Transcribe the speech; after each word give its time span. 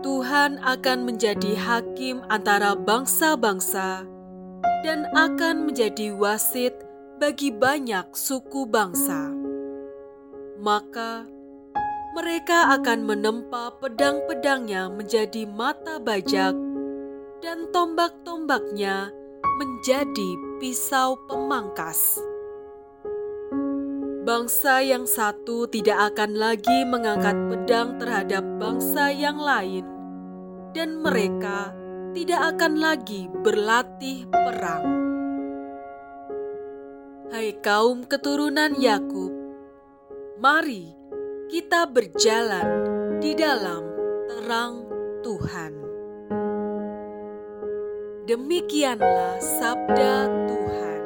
Tuhan 0.00 0.60
akan 0.64 0.98
menjadi 1.04 1.56
hakim 1.56 2.24
antara 2.32 2.72
bangsa-bangsa 2.76 4.04
dan 4.80 5.04
akan 5.12 5.68
menjadi 5.68 6.12
wasit 6.16 6.72
bagi 7.20 7.52
banyak 7.52 8.08
suku 8.16 8.64
bangsa. 8.64 9.28
Maka 10.60 11.28
mereka 12.16 12.74
akan 12.80 13.06
menempa 13.06 13.76
pedang-pedangnya 13.80 14.88
menjadi 14.88 15.44
mata 15.46 16.00
bajak 16.00 16.56
dan 17.44 17.68
tombak-tombaknya 17.72 19.12
menjadi 19.60 20.40
pisau 20.56 21.20
pemangkas. 21.28 22.16
Bangsa 24.24 24.80
yang 24.80 25.04
satu 25.04 25.68
tidak 25.68 26.16
akan 26.16 26.32
lagi 26.32 26.88
mengangkat 26.88 27.36
pedang 27.52 28.00
terhadap 28.00 28.40
bangsa 28.56 29.12
yang 29.12 29.36
lain, 29.36 29.84
dan 30.72 31.04
mereka 31.04 31.76
tidak 32.16 32.56
akan 32.56 32.80
lagi 32.80 33.28
berlatih 33.44 34.24
perang. 34.32 34.84
Hai 37.28 37.52
kaum 37.60 38.08
keturunan 38.08 38.80
Yakub, 38.80 39.32
mari 40.40 40.88
kita 41.52 41.84
berjalan 41.84 42.68
di 43.20 43.36
dalam 43.36 43.84
terang 44.24 44.88
Tuhan. 45.20 45.89
Demikianlah 48.30 49.42
sabda 49.42 50.30
Tuhan. 50.46 51.02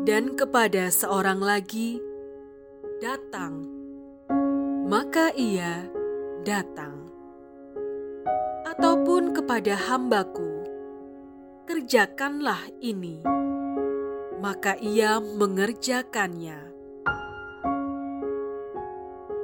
Dan 0.00 0.32
kepada 0.32 0.88
seorang 0.88 1.44
lagi, 1.44 2.00
datang, 3.04 3.68
maka 4.88 5.28
ia 5.36 5.84
datang. 6.44 7.08
Ataupun 8.64 9.36
kepada 9.36 9.76
hambaku, 9.76 10.64
kerjakanlah 11.68 12.72
ini, 12.80 13.20
maka 14.40 14.76
ia 14.80 15.20
mengerjakannya. 15.20 16.72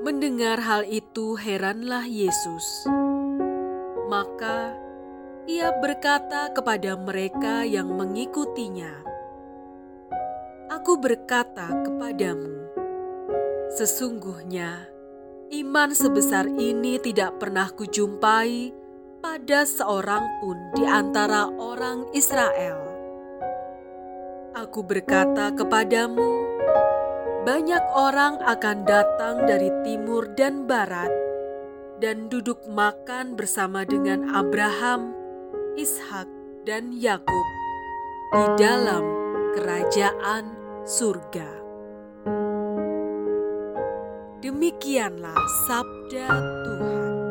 Mendengar 0.04 0.62
hal 0.62 0.86
itu, 0.88 1.36
heranlah 1.36 2.06
Yesus. 2.06 2.86
Maka 4.06 4.75
ia 5.46 5.70
berkata 5.78 6.50
kepada 6.50 6.98
mereka 6.98 7.62
yang 7.62 7.94
mengikutinya, 7.94 9.06
"Aku 10.74 10.98
berkata 10.98 11.70
kepadamu, 11.86 12.66
sesungguhnya 13.78 14.90
iman 15.54 15.94
sebesar 15.94 16.50
ini 16.50 16.98
tidak 16.98 17.38
pernah 17.38 17.70
kujumpai 17.70 18.74
pada 19.22 19.62
seorang 19.62 20.26
pun 20.42 20.58
di 20.74 20.82
antara 20.82 21.46
orang 21.54 22.10
Israel. 22.10 22.82
Aku 24.58 24.82
berkata 24.82 25.54
kepadamu, 25.54 26.42
banyak 27.46 27.84
orang 27.94 28.42
akan 28.42 28.82
datang 28.82 29.46
dari 29.46 29.70
timur 29.86 30.26
dan 30.34 30.66
barat." 30.66 31.26
dan 31.96 32.28
duduk 32.28 32.60
makan 32.68 33.40
bersama 33.40 33.88
dengan 33.88 34.28
Abraham, 34.36 35.15
Ishak, 35.76 36.24
dan 36.64 36.88
Yakub 36.96 37.46
di 38.32 38.44
dalam 38.56 39.04
kerajaan 39.52 40.48
surga. 40.88 41.50
Demikianlah 44.40 45.36
sabda 45.68 46.26
Tuhan. 46.64 47.25